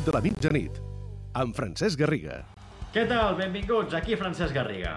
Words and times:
Club 0.00 0.06
de 0.06 0.12
la 0.16 0.20
mitjanit, 0.24 0.76
amb 1.36 1.52
Francesc 1.52 1.98
Garriga. 2.00 2.38
Què 2.94 3.02
tal? 3.08 3.34
Benvinguts, 3.36 3.92
aquí 3.98 4.14
Francesc 4.16 4.54
Garriga. 4.56 4.94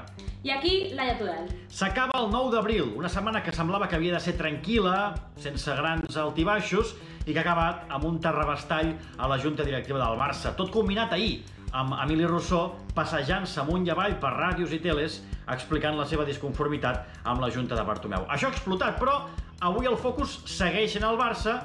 I 0.47 0.53
aquí, 0.55 0.71
Laia 0.95 1.17
Tudel. 1.19 1.49
S'acaba 1.67 2.21
el 2.21 2.29
9 2.31 2.53
d'abril, 2.53 2.93
una 2.95 3.11
setmana 3.11 3.41
que 3.43 3.51
semblava 3.51 3.89
que 3.91 3.97
havia 3.97 4.13
de 4.15 4.21
ser 4.23 4.37
tranquil·la, 4.39 4.95
sense 5.43 5.75
grans 5.75 6.15
altibaixos, 6.23 6.93
i 7.25 7.33
que 7.33 7.41
ha 7.41 7.43
acabat 7.43 7.91
amb 7.91 8.07
un 8.07 8.21
terrabastall 8.23 8.93
a 9.17 9.27
la 9.27 9.41
Junta 9.43 9.67
Directiva 9.67 9.99
del 9.99 10.15
Barça. 10.21 10.55
Tot 10.55 10.71
combinat 10.71 11.11
ahir, 11.17 11.41
amb 11.73 11.97
Emili 12.05 12.29
Rousseau 12.29 12.71
passejant-se 12.95 13.59
amunt 13.59 13.83
i 13.83 13.91
avall 13.91 14.15
per 14.23 14.31
ràdios 14.37 14.71
i 14.71 14.79
teles 14.79 15.19
explicant 15.51 15.99
la 15.99 16.07
seva 16.07 16.23
disconformitat 16.23 17.25
amb 17.27 17.43
la 17.43 17.51
Junta 17.51 17.75
de 17.75 17.83
Bartomeu. 17.83 18.23
Això 18.31 18.47
ha 18.47 18.55
explotat, 18.55 18.95
però 19.03 19.19
avui 19.67 19.91
el 19.91 19.99
focus 19.99 20.39
segueix 20.47 20.95
en 20.95 21.09
el 21.11 21.19
Barça 21.19 21.59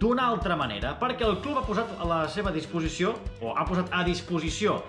d'una 0.00 0.26
altra 0.32 0.56
manera, 0.56 0.94
perquè 0.96 1.26
el 1.28 1.38
club 1.44 1.60
ha 1.60 1.66
posat 1.66 1.90
a 2.00 2.06
la 2.08 2.20
seva 2.32 2.52
disposició, 2.54 3.12
o 3.44 3.52
ha 3.52 3.66
posat 3.68 3.92
a 3.92 4.02
disposició 4.06 4.80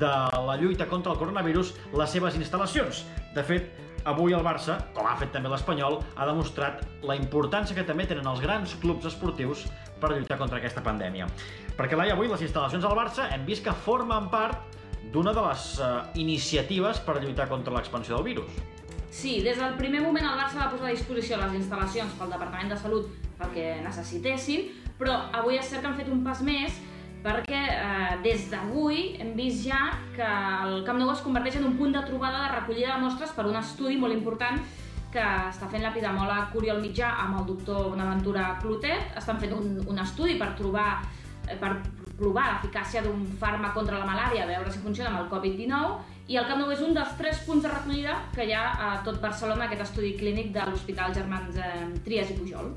de 0.00 0.10
la 0.46 0.56
lluita 0.56 0.86
contra 0.88 1.12
el 1.12 1.18
coronavirus 1.20 1.74
les 1.92 2.14
seves 2.16 2.38
instal·lacions. 2.40 3.02
De 3.36 3.44
fet, 3.44 3.68
avui 4.08 4.32
el 4.32 4.44
Barça, 4.44 4.78
com 4.96 5.06
ha 5.08 5.16
fet 5.20 5.34
també 5.34 5.52
l'Espanyol, 5.52 5.98
ha 6.16 6.28
demostrat 6.28 6.80
la 7.04 7.16
importància 7.18 7.76
que 7.76 7.84
també 7.84 8.06
tenen 8.08 8.26
els 8.30 8.40
grans 8.40 8.72
clubs 8.80 9.04
esportius 9.10 9.66
per 10.00 10.14
lluitar 10.14 10.38
contra 10.40 10.60
aquesta 10.60 10.84
pandèmia. 10.84 11.28
Perquè 11.76 11.98
l'any 11.98 12.14
avui 12.14 12.30
les 12.32 12.44
instal·lacions 12.46 12.84
del 12.84 12.96
Barça 12.96 13.28
hem 13.34 13.44
vist 13.44 13.64
que 13.66 13.74
formen 13.84 14.30
part 14.32 14.80
d'una 15.12 15.34
de 15.36 15.44
les 15.44 15.66
uh, 15.84 15.90
iniciatives 16.16 17.02
per 17.04 17.20
lluitar 17.20 17.50
contra 17.52 17.74
l'expansió 17.76 18.16
del 18.16 18.24
virus. 18.32 18.56
Sí, 19.14 19.36
des 19.44 19.60
del 19.60 19.76
primer 19.78 20.00
moment 20.02 20.24
el 20.26 20.40
Barça 20.40 20.58
va 20.58 20.72
posar 20.72 20.88
a 20.88 20.96
disposició 20.96 21.36
les 21.38 21.60
instal·lacions 21.60 22.16
pel 22.18 22.32
Departament 22.32 22.72
de 22.72 22.80
Salut 22.80 23.12
perquè 23.38 23.80
necessitessin, 23.84 24.68
però 24.98 25.16
avui 25.34 25.58
és 25.58 25.68
cert 25.68 25.82
que 25.82 25.90
han 25.90 25.98
fet 25.98 26.10
un 26.12 26.22
pas 26.26 26.42
més 26.46 26.76
perquè 27.24 27.60
eh, 27.72 28.14
des 28.24 28.50
d'avui 28.52 29.16
hem 29.22 29.32
vist 29.38 29.64
ja 29.64 29.80
que 30.14 30.26
el 30.66 30.82
Camp 30.84 31.00
Nou 31.00 31.12
es 31.14 31.22
converteix 31.24 31.56
en 31.56 31.68
un 31.70 31.76
punt 31.78 31.94
de 31.96 32.02
trobada 32.04 32.42
de 32.44 32.54
recollida 32.58 32.94
de 32.94 33.04
mostres 33.06 33.32
per 33.32 33.46
un 33.48 33.56
estudi 33.56 33.96
molt 33.96 34.12
important 34.12 34.60
que 35.14 35.24
està 35.48 35.68
fent 35.70 35.84
l'epidemòleg 35.84 36.50
Curiol 36.52 36.82
Mitjà 36.82 37.14
amb 37.24 37.38
el 37.40 37.46
doctor 37.52 37.92
Bonaventura 37.92 38.56
Clotet. 38.60 39.14
Estan 39.16 39.38
fent 39.40 39.54
un, 39.56 39.76
un 39.86 40.00
estudi 40.02 40.34
per 40.40 40.50
trobar 40.58 40.88
eh, 41.46 41.56
per 41.60 41.76
provar 42.18 42.48
l'eficàcia 42.50 43.02
d'un 43.02 43.24
fàrmac 43.40 43.74
contra 43.74 43.98
la 43.98 44.06
malària, 44.06 44.44
a 44.44 44.50
veure 44.50 44.70
si 44.70 44.82
funciona 44.82 45.10
amb 45.10 45.24
el 45.24 45.30
Covid-19, 45.32 46.13
i 46.26 46.38
el 46.40 46.46
Camp 46.48 46.62
Nou 46.62 46.72
és 46.72 46.80
un 46.80 46.94
dels 46.96 47.12
tres 47.18 47.42
punts 47.44 47.64
de 47.64 47.70
recollida 47.70 48.16
que 48.32 48.46
hi 48.48 48.54
ha 48.56 48.64
a 48.86 48.90
tot 49.04 49.20
Barcelona, 49.20 49.66
aquest 49.66 49.84
estudi 49.84 50.14
clínic 50.16 50.52
de 50.54 50.64
l'Hospital 50.70 51.12
Germans 51.16 51.58
eh, 51.60 51.72
Trias 52.06 52.32
i 52.32 52.36
Pujol. 52.38 52.70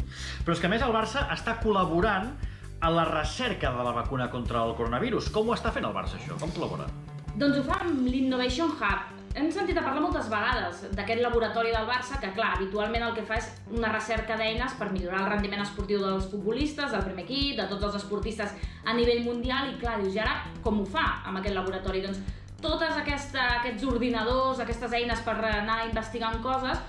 Però 0.43 0.55
és 0.55 0.63
que 0.63 0.67
a 0.67 0.71
més 0.73 0.83
el 0.83 0.95
Barça 0.95 1.27
està 1.31 1.55
col·laborant 1.63 2.33
a 2.79 2.89
la 2.93 3.05
recerca 3.07 3.71
de 3.73 3.83
la 3.87 3.93
vacuna 3.95 4.27
contra 4.29 4.65
el 4.67 4.75
coronavirus. 4.75 5.31
Com 5.33 5.47
ho 5.47 5.55
està 5.55 5.71
fent 5.73 5.87
el 5.87 5.95
Barça, 5.95 6.19
això? 6.19 6.35
Com 6.41 6.51
col·labora? 6.57 6.89
Doncs 7.37 7.61
ho 7.61 7.63
fa 7.69 7.79
amb 7.85 8.09
l'Innovation 8.09 8.73
Hub. 8.75 9.13
Hem 9.37 9.51
sentit 9.53 9.77
a 9.77 9.83
parlar 9.85 10.01
moltes 10.01 10.27
vegades 10.31 10.79
d'aquest 10.97 11.21
laboratori 11.21 11.71
del 11.71 11.85
Barça 11.87 12.17
que, 12.19 12.31
clar, 12.33 12.55
habitualment 12.55 13.05
el 13.05 13.13
que 13.15 13.23
fa 13.23 13.37
és 13.37 13.47
una 13.69 13.91
recerca 13.93 14.35
d'eines 14.35 14.73
per 14.79 14.89
millorar 14.91 15.21
el 15.23 15.29
rendiment 15.35 15.61
esportiu 15.61 16.01
dels 16.01 16.25
futbolistes, 16.31 16.89
del 16.91 17.05
primer 17.05 17.23
equip, 17.23 17.53
de 17.61 17.67
tots 17.69 17.85
els 17.85 17.99
esportistes 18.01 18.57
a 18.83 18.97
nivell 18.97 19.23
mundial, 19.23 19.69
i 19.71 19.77
clar, 19.79 19.99
dius, 20.01 20.17
i 20.17 20.23
ara 20.25 20.39
com 20.65 20.81
ho 20.81 20.87
fa 20.89 21.05
amb 21.29 21.37
aquest 21.37 21.55
laboratori? 21.55 22.01
Doncs 22.07 22.35
totes 22.61 22.95
aquesta, 22.97 23.43
aquests 23.59 23.85
ordinadors, 23.87 24.61
aquestes 24.63 24.93
eines 24.97 25.21
per 25.25 25.37
anar 25.45 25.83
investigant 25.87 26.39
coses, 26.43 26.79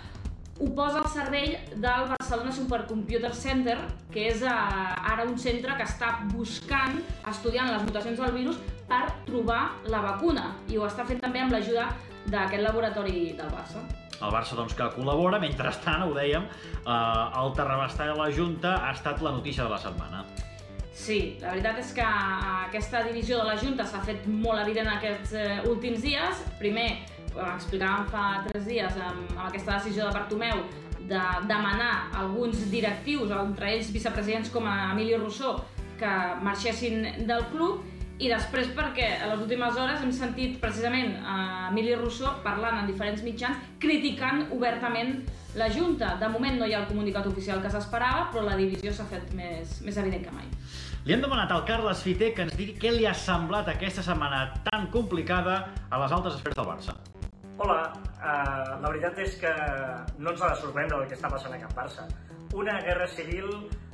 ho 0.58 0.68
posa 0.74 0.98
al 1.04 1.10
cervell 1.12 1.52
del 1.70 2.08
Barcelona 2.10 2.52
Supercomputer 2.52 3.30
Center, 3.34 3.76
que 4.10 4.26
és 4.32 4.42
eh, 4.42 5.12
ara 5.12 5.26
un 5.28 5.36
centre 5.38 5.76
que 5.78 5.86
està 5.86 6.16
buscant, 6.32 6.98
estudiant 7.30 7.70
les 7.70 7.84
mutacions 7.86 8.18
del 8.18 8.34
virus 8.34 8.58
per 8.88 9.04
trobar 9.28 9.60
la 9.92 10.02
vacuna. 10.02 10.50
I 10.66 10.80
ho 10.80 10.88
està 10.88 11.06
fent 11.06 11.22
també 11.22 11.44
amb 11.44 11.54
l'ajuda 11.54 11.86
d'aquest 12.26 12.64
laboratori 12.64 13.32
del 13.38 13.54
Barça. 13.54 13.84
El 14.18 14.34
Barça, 14.34 14.58
doncs, 14.58 14.74
que 14.74 14.90
col·labora. 14.96 15.38
Mentrestant, 15.38 16.02
ho 16.08 16.12
dèiem, 16.16 16.50
eh, 16.82 17.40
el 17.44 17.54
terrabastall 17.54 18.16
de 18.16 18.18
la 18.18 18.30
Junta 18.34 18.80
ha 18.82 18.92
estat 18.96 19.22
la 19.22 19.36
notícia 19.38 19.62
de 19.62 19.76
la 19.76 19.78
setmana. 19.78 20.24
Sí, 20.98 21.18
la 21.40 21.52
veritat 21.54 21.78
és 21.78 21.92
que 21.94 22.04
aquesta 22.04 23.04
divisió 23.06 23.38
de 23.38 23.46
la 23.46 23.54
Junta 23.60 23.86
s'ha 23.86 24.00
fet 24.04 24.26
molt 24.28 24.58
evident 24.64 24.90
aquests 24.90 25.32
eh, 25.38 25.60
últims 25.70 26.02
dies. 26.02 26.42
Primer, 26.58 26.88
explicàvem 27.46 28.08
fa 28.10 28.24
tres 28.48 28.66
dies 28.66 28.98
amb, 28.98 29.30
amb 29.36 29.46
aquesta 29.46 29.78
decisió 29.78 30.08
de 30.08 30.16
Bartomeu 30.16 30.64
de 31.08 31.20
demanar 31.48 32.10
alguns 32.20 32.66
directius, 32.72 33.30
entre 33.32 33.70
ells 33.76 33.92
vicepresidents 33.94 34.50
com 34.52 34.66
a 34.68 34.90
Emili 34.90 35.14
Rousseau, 35.16 35.62
que 35.98 36.10
marxessin 36.44 37.06
del 37.30 37.46
club 37.52 37.86
i 38.18 38.28
després 38.30 38.70
perquè 38.74 39.06
a 39.22 39.28
les 39.30 39.42
últimes 39.44 39.76
hores 39.78 40.02
hem 40.02 40.10
sentit 40.14 40.56
precisament 40.62 41.14
a 41.22 41.68
Emili 41.68 41.94
Rousseau 41.94 42.40
parlant 42.42 42.80
en 42.80 42.88
diferents 42.90 43.22
mitjans 43.22 43.60
criticant 43.78 44.48
obertament 44.54 45.20
la 45.58 45.68
Junta. 45.70 46.16
De 46.18 46.28
moment 46.32 46.58
no 46.58 46.66
hi 46.66 46.74
ha 46.74 46.80
el 46.82 46.88
comunicat 46.90 47.26
oficial 47.30 47.62
que 47.62 47.70
s'esperava, 47.70 48.26
però 48.32 48.42
la 48.46 48.56
divisió 48.58 48.92
s'ha 48.94 49.06
fet 49.10 49.30
més, 49.38 49.78
més 49.86 49.96
evident 50.02 50.26
que 50.26 50.34
mai. 50.34 50.50
Li 51.06 51.14
hem 51.14 51.22
demanat 51.22 51.54
al 51.54 51.62
Carles 51.68 52.02
Fiter 52.04 52.32
que 52.34 52.44
ens 52.48 52.56
digui 52.58 52.74
què 52.82 52.90
li 52.92 53.06
ha 53.06 53.14
semblat 53.14 53.70
aquesta 53.70 54.02
setmana 54.04 54.48
tan 54.66 54.90
complicada 54.94 55.60
a 55.88 56.02
les 56.02 56.14
altres 56.16 56.40
esferes 56.40 56.58
del 56.58 56.66
Barça. 56.68 56.96
Hola, 57.58 57.78
uh, 58.18 58.78
la 58.82 58.90
veritat 58.90 59.18
és 59.22 59.38
que 59.38 59.52
no 60.18 60.34
ens 60.34 60.42
ha 60.42 60.50
de 60.52 60.58
sorprendre 60.60 60.98
el 60.98 61.06
que 61.10 61.16
està 61.18 61.30
passant 61.30 61.54
a 61.54 61.62
Can 61.62 61.72
Barça. 61.78 62.06
Una 62.54 62.80
guerra 62.82 63.06
civil 63.14 63.48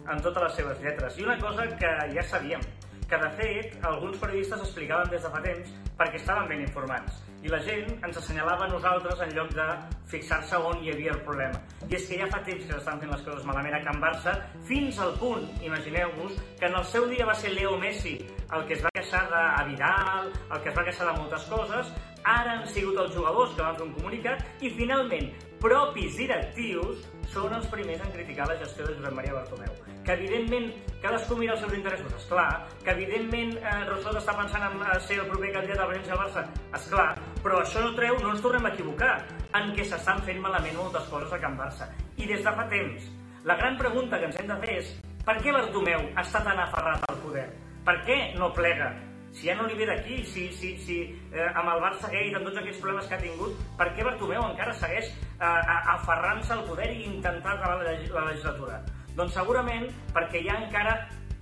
amb 0.04 0.24
totes 0.24 0.42
les 0.48 0.58
seves 0.60 0.82
lletres. 0.84 1.20
I 1.20 1.28
una 1.28 1.38
cosa 1.40 1.68
que 1.80 1.92
ja 2.12 2.24
sabíem, 2.28 2.64
que 3.10 3.20
de 3.20 3.30
fet 3.38 3.86
alguns 3.92 4.18
periodistes 4.18 4.66
explicaven 4.66 5.10
des 5.12 5.22
de 5.22 5.30
fa 5.30 5.42
temps 5.44 5.72
perquè 5.98 6.20
estaven 6.20 6.48
ben 6.50 6.64
informats 6.64 7.22
i 7.44 7.50
la 7.52 7.60
gent 7.60 7.90
ens 8.06 8.16
assenyalava 8.16 8.64
a 8.64 8.70
nosaltres 8.72 9.20
en 9.20 9.34
lloc 9.36 9.50
de 9.52 9.66
fixar-se 10.08 10.56
on 10.56 10.80
hi 10.80 10.94
havia 10.94 11.12
el 11.12 11.20
problema. 11.26 11.60
I 11.90 11.98
és 11.98 12.06
que 12.08 12.16
ja 12.20 12.28
fa 12.32 12.40
temps 12.46 12.64
que 12.64 12.72
s'estan 12.72 13.02
fent 13.02 13.12
les 13.12 13.24
coses 13.26 13.44
malament 13.44 13.76
a 13.76 13.82
Can 13.84 14.00
Barça, 14.00 14.32
fins 14.64 14.98
al 15.04 15.12
punt, 15.20 15.44
imagineu-vos, 15.60 16.38
que 16.58 16.70
en 16.70 16.78
el 16.80 16.88
seu 16.88 17.04
dia 17.10 17.28
va 17.28 17.36
ser 17.36 17.52
Leo 17.52 17.76
Messi 17.78 18.16
el 18.54 18.66
que 18.66 18.78
es 18.78 18.82
va 18.84 18.92
queixar 18.96 19.24
de 19.28 19.44
Vidal, 19.68 20.32
el 20.50 20.62
que 20.62 20.70
es 20.70 20.76
va 20.76 20.84
queixar 20.88 21.10
de 21.10 21.18
moltes 21.20 21.44
coses, 21.52 21.92
ara 22.24 22.56
han 22.56 22.68
sigut 22.72 22.96
els 23.02 23.12
jugadors 23.12 23.52
que 23.56 23.62
van 23.62 23.76
fer 23.76 23.88
un 23.90 23.94
comunicat 23.98 24.64
i 24.64 24.70
finalment 24.78 25.28
propis 25.64 26.18
directius 26.20 27.04
són 27.32 27.54
els 27.56 27.66
primers 27.72 28.02
en 28.04 28.12
criticar 28.12 28.44
la 28.50 28.56
gestió 28.60 28.84
de 28.84 28.96
Josep 28.98 29.14
Maria 29.16 29.32
Bartomeu. 29.32 29.72
Que 30.04 30.12
evidentment 30.18 30.66
cadascú 31.00 31.38
mira 31.38 31.54
els 31.54 31.62
seus 31.64 31.72
interessos, 31.76 32.12
és 32.18 32.26
clar. 32.28 32.66
Que 32.84 32.92
evidentment 32.92 33.54
eh, 33.56 33.78
Rossot 33.88 34.18
està 34.20 34.34
pensant 34.36 34.66
en 34.68 34.76
eh, 34.84 34.98
ser 35.06 35.22
el 35.22 35.30
proper 35.30 35.54
candidat 35.56 35.80
a 35.80 35.88
la 35.88 35.96
del 35.96 36.20
Barça, 36.20 36.44
és 36.76 36.90
clar. 36.92 37.08
Però 37.40 37.62
això 37.62 37.86
no 37.86 37.94
treu, 37.96 38.18
no 38.20 38.34
ens 38.34 38.44
tornem 38.44 38.68
a 38.68 38.74
equivocar, 38.76 39.14
en 39.56 39.72
què 39.78 39.88
s'estan 39.88 40.20
fent 40.28 40.44
malament 40.44 40.76
moltes 40.76 41.08
coses 41.08 41.32
a 41.32 41.40
Can 41.40 41.56
Barça. 41.56 41.88
I 42.20 42.28
des 42.28 42.44
de 42.44 42.54
fa 42.60 42.68
temps. 42.68 43.08
La 43.48 43.56
gran 43.56 43.80
pregunta 43.80 44.20
que 44.20 44.28
ens 44.28 44.38
hem 44.40 44.52
de 44.52 44.60
fer 44.60 44.78
és 44.82 44.92
per 45.24 45.38
què 45.40 45.56
Bartomeu 45.56 46.06
està 46.20 46.44
tan 46.44 46.60
aferrat 46.60 47.08
al 47.08 47.20
poder? 47.24 47.48
Per 47.88 47.98
què 48.04 48.20
no 48.36 48.52
plega? 48.52 48.92
Si 49.34 49.48
ja 49.48 49.56
no 49.58 49.66
li 49.66 49.74
ve 49.74 49.86
d'aquí, 49.88 50.22
si, 50.24 50.46
si, 50.54 50.76
si 50.78 50.98
eh, 51.34 51.48
amb 51.58 51.72
el 51.72 51.82
Barça 51.82 52.10
Gate, 52.12 52.36
amb 52.38 52.46
tots 52.46 52.60
aquests 52.60 52.80
problemes 52.80 53.08
que 53.10 53.16
ha 53.16 53.22
tingut, 53.22 53.58
per 53.78 53.88
què 53.96 54.06
Bartomeu 54.06 54.44
encara 54.46 54.76
segueix 54.78 55.10
eh, 55.10 55.74
aferrant-se 55.96 56.54
al 56.54 56.62
poder 56.68 56.92
i 56.94 57.08
intentar 57.10 57.56
acabar 57.56 57.80
la, 57.82 57.96
la 58.14 58.26
legislatura? 58.30 58.78
Doncs 59.18 59.34
segurament 59.34 59.90
perquè 60.14 60.42
hi 60.42 60.50
ha 60.50 60.60
encara 60.62 60.94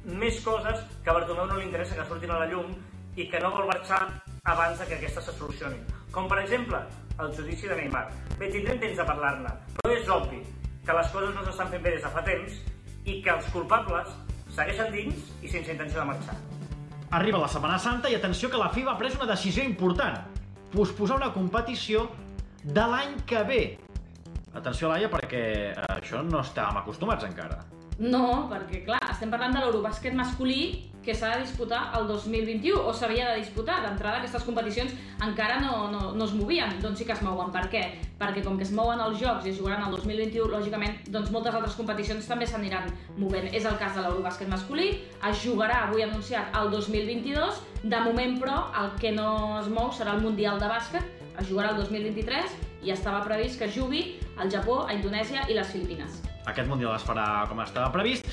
més 0.04 0.41
coses 0.44 0.81
que 1.04 1.12
a 1.12 1.16
Bartomeu 1.20 1.47
no 1.47 1.60
li 1.60 1.69
interessa 1.69 1.98
que 1.98 2.08
surtin 2.08 2.32
a 2.32 2.41
la 2.42 2.48
llum 2.50 2.72
i 3.16 3.28
que 3.28 3.41
no 3.44 3.52
vol 3.52 3.69
marxar 3.69 4.00
abans 4.49 4.81
que 4.81 4.96
aquestes 4.96 5.28
se 5.28 5.37
solucionin. 5.37 5.84
Com 6.12 6.26
per 6.28 6.40
exemple, 6.43 6.81
el 7.20 7.37
judici 7.37 7.69
de 7.69 7.76
Neymar. 7.76 8.06
Bé, 8.38 8.49
tindrem 8.49 8.81
temps 8.81 8.99
de 8.99 9.06
parlar-ne, 9.08 9.52
però 9.78 9.93
és 9.94 10.08
obvi 10.16 10.40
que 10.87 10.96
les 10.96 11.12
coses 11.14 11.37
no 11.37 11.44
s'estan 11.44 11.70
fent 11.75 11.84
bé 11.84 11.94
des 11.94 12.02
de 12.02 12.14
fa 12.16 12.25
temps 12.26 12.58
i 13.05 13.20
que 13.22 13.37
els 13.37 13.52
culpables 13.55 14.16
segueixen 14.56 14.90
dins 14.96 15.31
i 15.43 15.52
sense 15.52 15.76
intenció 15.76 16.02
de 16.02 16.11
marxar. 16.11 16.40
Arriba 17.12 17.37
la 17.43 17.49
Setmana 17.53 17.76
Santa 17.76 18.09
i 18.09 18.14
atenció 18.17 18.49
que 18.49 18.56
la 18.56 18.70
FIBA 18.73 18.94
ha 18.94 18.97
pres 18.97 19.19
una 19.19 19.26
decisió 19.29 19.61
important. 19.69 20.14
Posposar 20.73 21.19
una 21.19 21.29
competició 21.35 22.06
de 22.64 22.85
l'any 22.88 23.19
que 23.29 23.43
ve. 23.44 23.59
Atenció, 24.56 24.88
Laia, 24.88 25.11
perquè 25.12 25.43
això 25.93 26.23
no 26.25 26.41
estàvem 26.41 26.79
acostumats 26.81 27.26
encara. 27.29 27.59
No, 28.00 28.49
perquè 28.49 28.81
clar, 28.87 29.03
estem 29.12 29.29
parlant 29.29 29.53
de 29.53 29.61
l'Eurobàsquet 29.61 30.17
masculí 30.17 30.62
que 31.04 31.14
s'ha 31.14 31.34
de 31.34 31.43
disputar 31.43 31.82
el 31.99 32.06
2021 32.08 32.78
o 32.78 32.93
s'havia 32.94 33.31
de 33.32 33.40
disputar. 33.40 33.81
D'entrada 33.84 34.20
aquestes 34.20 34.44
competicions 34.46 34.94
encara 35.22 35.58
no, 35.60 35.90
no, 35.93 36.12
no 36.16 36.25
es 36.25 36.34
movien, 36.38 36.78
doncs 36.82 37.02
sí 37.02 37.06
que 37.08 37.16
es 37.16 37.22
mouen. 37.22 37.52
Per 37.54 37.66
què? 37.72 37.82
Perquè 38.20 38.44
com 38.44 38.58
que 38.58 38.66
es 38.66 38.72
mouen 38.75 39.02
els 39.02 39.19
jocs 39.20 39.46
i 39.46 39.52
es 39.52 39.58
jugaran 39.58 39.84
el 39.87 39.96
2021, 39.96 40.49
lògicament, 40.52 40.99
doncs 41.14 41.32
moltes 41.34 41.54
altres 41.58 41.76
competicions 41.78 42.28
també 42.31 42.46
s'aniran 42.46 42.90
movent. 43.19 43.50
És 43.52 43.66
el 43.69 43.78
cas 43.82 43.96
de 43.99 44.04
l'Eurobàsquet 44.04 44.50
masculí, 44.52 44.93
es 45.31 45.44
jugarà, 45.44 45.84
avui 45.88 46.06
anunciat, 46.06 46.54
el 46.58 46.70
2022, 46.72 47.62
de 47.82 48.02
moment 48.06 48.38
però 48.38 48.58
el 48.78 48.93
que 49.02 49.10
no 49.14 49.58
es 49.60 49.70
mou 49.72 49.90
serà 49.94 50.14
el 50.16 50.22
Mundial 50.22 50.60
de 50.62 50.70
Bàsquet, 50.70 51.22
es 51.40 51.49
jugarà 51.49 51.72
el 51.72 51.81
2023 51.82 52.58
i 52.87 52.93
estava 52.94 53.22
previst 53.26 53.58
que 53.58 53.70
jugui 53.70 54.02
al 54.37 54.50
Japó, 54.50 54.82
a 54.87 54.94
Indonèsia 54.94 55.46
i 55.49 55.56
les 55.58 55.70
Filipines. 55.75 56.20
Aquest 56.46 56.69
Mundial 56.69 56.96
es 56.96 57.06
farà 57.06 57.46
com 57.49 57.62
estava 57.62 57.93
previst. 57.94 58.26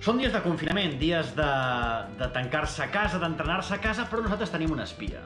Són 0.00 0.16
dies 0.16 0.32
de 0.32 0.40
confinament, 0.40 0.94
dies 0.96 1.34
de, 1.36 1.46
de 2.16 2.28
tancar-se 2.32 2.80
a 2.86 2.88
casa, 2.88 3.18
d'entrenar-se 3.20 3.74
a 3.76 3.80
casa, 3.84 4.06
però 4.08 4.22
nosaltres 4.24 4.52
tenim 4.54 4.72
una 4.72 4.86
espia. 4.88 5.20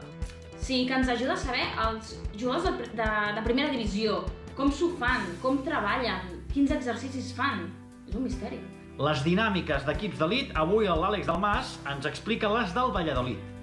Sí, 0.59 0.81
que 0.89 0.97
ens 0.99 1.13
ajuda 1.13 1.37
a 1.37 1.39
saber 1.39 1.69
els 1.85 2.17
jugadors 2.35 2.67
de, 2.67 2.89
de, 2.99 3.09
de 3.37 3.45
primera 3.47 3.71
divisió, 3.71 4.25
com 4.59 4.75
s'ho 4.75 4.91
fan, 4.99 5.29
com 5.45 5.63
treballen, 5.63 6.41
quins 6.51 6.75
exercicis 6.75 7.31
fan. 7.39 7.69
És 8.09 8.19
un 8.19 8.27
misteri. 8.27 8.59
Les 8.99 9.23
dinàmiques 9.23 9.87
d'equips 9.87 10.19
d'elit, 10.19 10.51
avui 10.59 10.91
l'Àlex 10.91 11.31
Dalmas 11.31 11.77
ens 11.95 12.11
explica 12.11 12.51
les 12.51 12.75
del 12.75 12.91
Valladolid. 12.95 13.54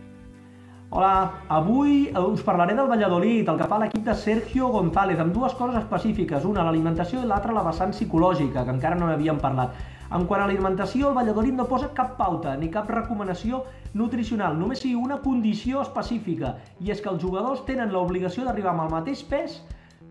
Hola, 0.94 1.46
avui 1.48 2.12
us 2.12 2.42
parlaré 2.44 2.74
del 2.76 2.90
Valladolid, 2.90 3.48
el 3.48 3.60
que 3.62 3.68
fa 3.72 3.78
l'equip 3.80 4.02
de 4.04 4.12
Sergio 4.20 4.68
González, 4.74 5.22
amb 5.24 5.32
dues 5.32 5.54
coses 5.56 5.78
específiques, 5.80 6.44
una 6.44 6.66
l'alimentació 6.68 7.22
i 7.22 7.30
l'altra 7.30 7.56
la 7.56 7.64
vessant 7.64 7.94
psicològica, 7.96 8.66
que 8.68 8.76
encara 8.76 8.98
no 9.00 9.08
n'havíem 9.08 9.40
parlat. 9.40 9.78
En 10.12 10.26
quant 10.28 10.44
a 10.44 10.50
l'alimentació, 10.50 11.08
el 11.08 11.16
Valladolid 11.16 11.56
no 11.56 11.70
posa 11.70 11.94
cap 11.96 12.18
pauta 12.18 12.58
ni 12.60 12.68
cap 12.74 12.92
recomanació 12.92 13.62
nutricional, 13.94 14.60
només 14.60 14.84
sí 14.84 14.92
una 14.92 15.22
condició 15.24 15.80
específica, 15.86 16.58
i 16.84 16.92
és 16.92 17.00
que 17.00 17.08
els 17.14 17.24
jugadors 17.24 17.64
tenen 17.64 17.96
l'obligació 17.96 18.44
d'arribar 18.44 18.76
amb 18.76 18.90
el 18.90 18.92
mateix 18.98 19.24
pes 19.32 19.62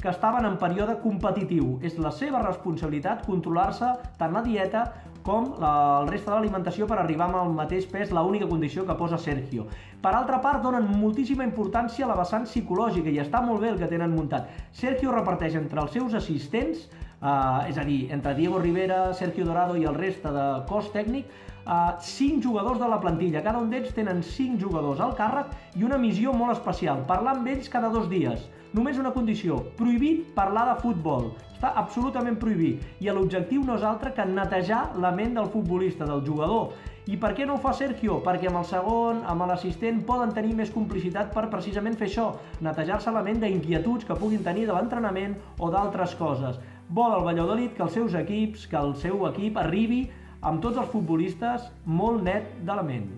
que 0.00 0.08
estaven 0.08 0.48
en 0.48 0.56
període 0.56 0.96
competitiu. 1.04 1.74
És 1.84 2.00
la 2.00 2.08
seva 2.08 2.40
responsabilitat 2.46 3.26
controlar-se 3.28 3.92
tant 4.16 4.32
la 4.32 4.40
dieta 4.48 4.86
com 5.30 5.52
la, 5.62 5.72
el 6.02 6.08
reste 6.10 6.30
de 6.30 6.36
l'alimentació 6.36 6.88
per 6.90 6.98
arribar 6.98 7.28
amb 7.28 7.38
el 7.44 7.52
mateix 7.54 7.86
pes, 7.90 8.10
la 8.14 8.24
única 8.26 8.48
condició 8.50 8.84
que 8.86 8.96
posa 8.98 9.18
Sergio. 9.18 9.68
Per 10.02 10.12
altra 10.16 10.40
part, 10.42 10.62
donen 10.64 10.88
moltíssima 10.98 11.46
importància 11.46 12.06
a 12.06 12.10
la 12.10 12.16
vessant 12.18 12.48
psicològica 12.48 13.12
i 13.12 13.20
està 13.22 13.42
molt 13.44 13.62
bé 13.62 13.70
el 13.70 13.78
que 13.78 13.90
tenen 13.90 14.16
muntat. 14.16 14.50
Sergio 14.72 15.14
reparteix 15.14 15.54
entre 15.60 15.84
els 15.84 15.94
seus 15.94 16.16
assistents, 16.18 16.88
eh, 17.20 17.70
és 17.70 17.78
a 17.78 17.86
dir, 17.86 18.00
entre 18.16 18.34
Diego 18.34 18.58
Rivera, 18.58 19.02
Sergio 19.14 19.46
Dorado 19.46 19.76
i 19.78 19.86
el 19.86 19.94
reste 19.94 20.32
de 20.34 20.46
cos 20.70 20.90
tècnic, 20.94 21.28
eh, 21.60 21.80
cinc 22.00 22.42
jugadors 22.42 22.80
de 22.80 22.88
la 22.88 23.00
plantilla. 23.00 23.44
Cada 23.46 23.62
un 23.62 23.70
d'ells 23.70 23.94
tenen 23.94 24.24
cinc 24.26 24.58
jugadors 24.60 25.00
al 25.00 25.14
càrrec 25.18 25.54
i 25.76 25.84
una 25.86 25.98
missió 25.98 26.32
molt 26.32 26.56
especial, 26.58 27.04
parlar 27.06 27.36
amb 27.36 27.52
ells 27.54 27.70
cada 27.70 27.92
dos 27.92 28.10
dies. 28.10 28.48
Només 28.70 28.98
una 29.02 29.10
condició, 29.10 29.56
prohibit 29.74 30.28
parlar 30.36 30.68
de 30.68 30.76
futbol. 30.78 31.32
Està 31.56 31.72
absolutament 31.80 32.36
prohibit. 32.38 32.84
I 33.02 33.10
l'objectiu 33.10 33.64
no 33.66 33.74
és 33.74 33.82
altre 33.82 34.12
que 34.14 34.26
netejar 34.28 34.92
la 35.02 35.10
ment 35.16 35.34
del 35.34 35.50
futbolista, 35.50 36.06
del 36.06 36.22
jugador. 36.28 36.76
I 37.10 37.18
per 37.18 37.32
què 37.34 37.48
no 37.48 37.56
ho 37.56 37.62
fa 37.64 37.72
Sergio? 37.74 38.20
Perquè 38.22 38.46
amb 38.46 38.60
el 38.60 38.68
segon, 38.70 39.24
amb 39.26 39.48
l'assistent, 39.50 39.98
poden 40.06 40.30
tenir 40.36 40.54
més 40.54 40.70
complicitat 40.70 41.34
per 41.34 41.48
precisament 41.50 41.98
fer 41.98 42.06
això, 42.06 42.28
netejar-se 42.62 43.10
la 43.10 43.24
ment 43.26 43.42
d'inquietuds 43.42 44.06
que 44.06 44.18
puguin 44.22 44.46
tenir 44.46 44.68
de 44.70 44.78
l'entrenament 44.78 45.34
o 45.58 45.74
d'altres 45.74 46.14
coses. 46.22 46.62
Vol 46.86 47.18
el 47.18 47.26
Valladolid 47.26 47.74
que 47.74 47.86
els 47.88 47.98
seus 47.98 48.14
equips, 48.22 48.70
que 48.70 48.78
el 48.78 48.94
seu 49.02 49.26
equip 49.32 49.58
arribi 49.58 50.04
amb 50.46 50.62
tots 50.62 50.78
els 50.78 50.94
futbolistes 50.94 51.66
molt 51.84 52.22
net 52.22 52.54
de 52.62 52.78
la 52.78 52.86
ment. 52.86 53.10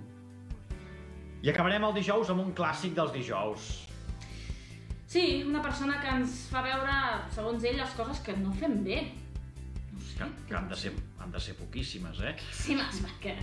I 1.44 1.52
acabarem 1.52 1.84
el 1.84 1.96
dijous 2.00 2.32
amb 2.32 2.40
un 2.48 2.54
clàssic 2.56 2.96
dels 2.96 3.12
dijous. 3.12 3.91
Sí, 5.12 5.42
una 5.44 5.60
persona 5.60 5.98
que 6.00 6.08
ens 6.08 6.46
fa 6.48 6.62
veure, 6.64 6.92
segons 7.34 7.64
ell, 7.68 7.76
les 7.76 7.90
coses 7.98 8.22
que 8.24 8.32
no 8.38 8.48
fem 8.56 8.78
bé. 8.86 9.02
No 9.92 10.00
sé, 10.00 10.14
Que, 10.16 10.28
que 10.48 10.56
han, 10.56 10.70
de 10.70 10.78
ser, 10.82 10.92
han 11.20 11.34
de 11.34 11.40
ser 11.40 11.52
poquíssimes, 11.58 12.22
eh? 12.24 12.32
Sí, 12.56 12.78
mas, 12.78 13.02
perquè... 13.04 13.34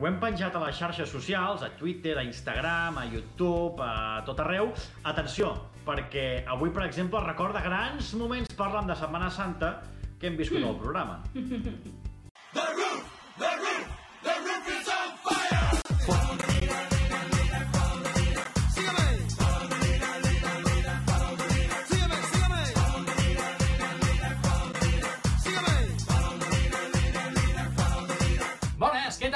Ho 0.00 0.08
hem 0.08 0.16
penjat 0.18 0.56
a 0.58 0.64
les 0.64 0.74
xarxes 0.74 1.12
socials, 1.14 1.62
a 1.62 1.68
Twitter, 1.78 2.16
a 2.18 2.24
Instagram, 2.26 2.98
a 2.98 3.06
YouTube, 3.06 3.78
a 3.86 4.24
tot 4.26 4.42
arreu. 4.42 4.72
Atenció, 5.06 5.52
perquè 5.86 6.26
avui, 6.50 6.74
per 6.74 6.88
exemple, 6.88 7.22
recorda 7.22 7.62
grans 7.62 8.14
moments 8.18 8.58
parlant 8.58 8.90
de 8.90 8.98
Setmana 8.98 9.30
Santa 9.30 9.76
que 10.18 10.26
hem 10.26 10.42
viscut 10.42 10.64
al 10.64 10.78
programa. 10.82 11.20
Bones, 12.52 13.11
què 13.11 13.11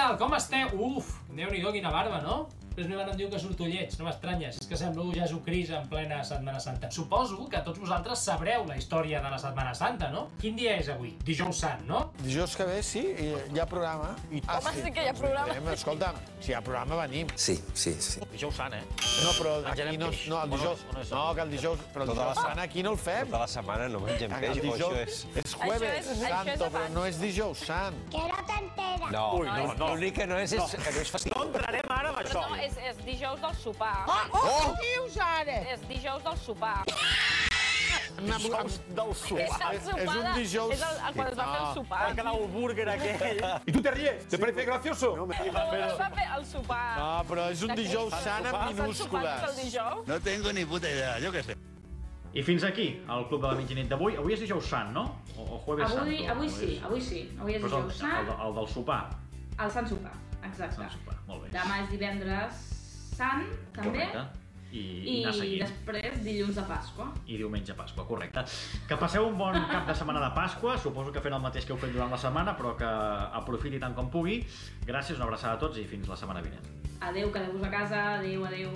tal? 0.07 0.19
Com 0.19 0.37
esteu? 0.37 0.69
Uf, 0.79 1.09
déu-n'hi-do, 1.35 1.73
quina 1.75 1.91
barba, 1.91 2.21
no? 2.23 2.47
Després 2.77 2.91
me 2.93 2.97
van 3.01 3.09
em 3.09 3.17
diu 3.17 3.29
que 3.33 3.39
surto 3.41 3.65
lleig, 3.65 3.95
no 3.97 4.05
m'estranyes, 4.05 4.59
és 4.61 4.67
que 4.69 4.77
semblo 4.77 5.07
Jesucrist 5.15 5.73
en 5.73 5.87
plena 5.89 6.19
Setmana 6.29 6.59
Santa. 6.61 6.91
Suposo 6.93 7.47
que 7.49 7.63
tots 7.65 7.81
vosaltres 7.81 8.21
sabreu 8.21 8.67
la 8.69 8.77
història 8.77 9.23
de 9.25 9.31
la 9.33 9.39
Setmana 9.41 9.71
Santa, 9.79 10.11
no? 10.13 10.27
Quin 10.43 10.59
dia 10.61 10.75
és 10.77 10.91
avui? 10.93 11.15
Dijous 11.25 11.57
Sant, 11.63 11.87
no? 11.89 12.03
Dijous 12.21 12.53
que 12.61 12.67
ve, 12.69 12.83
sí, 12.85 13.01
i 13.17 13.31
hi 13.55 13.63
ha 13.63 13.65
programa. 13.71 14.11
I... 14.29 14.43
Ah, 14.45 14.59
Home, 14.61 14.75
sí 14.77 14.93
que 14.93 15.07
hi 15.07 15.09
ha 15.09 15.15
programa. 15.17 15.55
Venim, 15.55 15.71
escolta'm, 15.73 16.19
si 16.45 16.53
hi 16.53 16.57
ha 16.59 16.61
programa, 16.67 16.99
venim. 17.01 17.31
Sí, 17.47 17.57
sí, 17.73 17.95
sí. 17.97 18.21
Dijous 18.35 18.61
sant, 18.61 18.77
eh? 18.77 18.83
No, 19.25 19.33
però 19.39 19.55
aquí 19.73 19.87
Menjarem 19.87 19.97
no, 20.05 20.13
no, 20.13 20.43
el 20.43 20.53
O 20.53 20.53
no 20.53 20.59
dijous, 20.59 20.85
o 20.93 20.99
no 21.17 21.25
que 21.41 21.47
el 21.47 21.57
dijous, 21.57 21.87
però 21.97 22.05
el 22.05 22.13
Tota 22.13 22.21
la 22.21 22.29
dijous 22.29 22.43
sa- 22.43 22.51
sant 22.53 22.63
aquí 22.67 22.85
no 22.85 22.93
el 22.93 23.01
fem. 23.07 23.33
Tota 23.33 23.41
la 23.47 23.49
setmana 23.55 23.89
no 23.89 24.05
mengem 24.05 24.37
peix, 24.37 24.45
però 24.45 24.61
dijous 24.61 24.77
això 24.77 24.93
és... 25.07 25.25
és 25.47 25.57
jueves 25.57 25.81
Això 25.81 25.97
és- 25.97 26.13
això 26.13 26.29
és 26.29 26.37
santo, 26.37 26.71
però 26.77 26.93
no 26.93 27.07
és 27.09 27.23
dijous 27.25 27.65
sant. 27.73 27.97
Que 28.13 28.27
no 28.29 28.45
t'enteres. 28.53 29.11
No, 29.17 29.27
no, 29.49 29.73
no. 29.81 29.91
l'únic 29.95 30.21
que 30.21 30.29
no 30.29 30.37
és, 30.45 30.53
és, 30.53 30.77
que 30.77 30.93
no 30.93 31.01
és 31.07 31.17
fàcil. 31.17 31.33
No 31.33 31.49
entrarem 31.49 31.86
ara 31.99 32.09
amb 32.13 32.19
això. 32.23 32.43
No, 32.51 32.57
és, 32.57 32.77
és 32.91 32.97
dijous 33.05 33.41
del 33.41 33.55
sopar. 33.63 33.95
Oh, 34.33 34.75
què 34.81 34.93
dius 34.95 35.17
ara? 35.19 35.59
És 35.75 35.81
dijous 35.89 36.23
del 36.25 36.37
sopar. 36.45 36.79
Dijous 38.17 38.81
del 38.97 39.11
És 39.11 39.19
sopar. 39.29 39.71
el 39.71 39.77
és 39.77 39.83
sopar 39.85 40.17
un 40.17 40.25
de- 40.25 40.35
dijous- 40.41 40.73
És 40.73 40.83
el, 40.83 40.97
el, 41.07 41.15
quan 41.15 41.29
es 41.29 41.39
va 41.39 41.47
fer 41.53 41.61
el 41.61 41.75
sopar. 41.75 42.01
Va 42.09 42.15
quedar 42.15 42.35
el 42.35 42.47
búrguer 42.49 42.89
aquell. 42.89 43.41
¿Y 43.67 43.73
tú 43.73 43.83
te 43.83 43.91
ríes? 43.91 44.27
¿Te 44.29 44.39
parece 44.39 44.65
gracioso? 44.65 45.17
No, 45.17 45.25
es 45.33 45.53
va 46.01 46.11
fer 46.11 46.29
el 46.39 46.47
sopar. 46.47 46.99
No, 46.99 47.25
però 47.29 47.51
és 47.51 47.63
un 47.63 47.75
dijous 47.77 48.15
sant 48.23 48.47
amb 48.47 48.71
minúscules. 48.73 49.43
el 49.51 49.57
dijous. 49.65 50.07
No 50.09 50.21
tengo 50.21 50.53
ni 50.53 50.65
puta 50.65 50.89
idea, 50.91 51.19
yo 51.19 51.31
qué 51.33 51.43
sé. 51.43 51.57
I 52.37 52.43
fins 52.43 52.65
aquí, 52.65 53.03
el 53.09 53.29
Club 53.29 53.41
de 53.43 53.49
la 53.49 53.55
Mitjanit 53.55 53.89
d'avui. 53.89 54.17
Avui 54.17 54.35
és 54.35 54.41
dijous 54.41 54.67
sant, 54.69 54.91
no? 54.93 55.05
O, 55.39 55.43
o 55.43 55.59
jueves 55.65 55.91
Avui, 55.91 56.19
santo. 56.19 56.33
avui 56.33 56.47
o 56.47 56.51
sí, 56.51 56.67
és- 56.77 56.83
avui 56.85 57.01
sí. 57.01 57.37
Avui 57.41 57.55
és 57.55 57.63
Però 57.63 57.67
és 57.67 57.73
el, 57.73 57.83
dijous 57.89 57.95
el, 57.95 57.99
sant, 58.01 58.29
el, 58.47 58.55
del 58.55 58.69
sopar. 58.69 59.09
el 59.59 59.71
Sant 59.71 59.89
Sopar, 59.89 60.13
exacte. 60.49 60.77
Sant 60.81 60.91
sopar, 60.97 61.17
molt 61.29 61.45
bé. 61.47 61.53
Demà 61.55 61.83
és 61.85 61.91
divendres 61.93 62.65
sant, 63.17 63.47
també, 63.73 64.07
Correcte. 64.11 64.43
I, 64.77 64.79
i 64.79 65.13
i 65.13 65.25
anar 65.25 65.33
seguint. 65.33 65.63
després 65.63 66.19
dilluns 66.25 66.57
de 66.59 66.63
Pasqua. 66.69 67.07
I 67.31 67.37
diumenge 67.41 67.73
Pasqua, 67.79 68.05
correcte. 68.05 68.43
Que 68.89 68.97
passeu 69.01 69.25
un 69.29 69.39
bon 69.39 69.55
cap 69.71 69.87
de 69.89 69.95
setmana 69.97 70.21
de 70.27 70.31
Pasqua, 70.37 70.75
suposo 70.83 71.13
que 71.15 71.23
fent 71.25 71.33
el 71.33 71.41
mateix 71.41 71.65
que 71.65 71.73
heu 71.73 71.79
fet 71.81 71.95
durant 71.95 72.11
la 72.13 72.19
setmana, 72.21 72.57
però 72.59 72.75
que 72.77 72.91
aprofiti 73.41 73.79
tant 73.81 73.95
com 73.97 74.11
pugui. 74.13 74.43
Gràcies, 74.85 75.17
una 75.17 75.25
abraçada 75.31 75.55
a 75.55 75.63
tots 75.63 75.79
i 75.79 75.87
fins 75.89 76.11
la 76.11 76.19
setmana 76.19 76.43
vinent. 76.45 76.67
Adeu, 77.01 77.31
quedeu-vos 77.33 77.63
a 77.63 77.71
casa, 77.71 78.03
adeu, 78.19 78.45
adeu. 78.45 78.73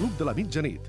Club 0.00 0.16
de 0.16 0.24
la 0.24 0.32
Mitjanit, 0.32 0.80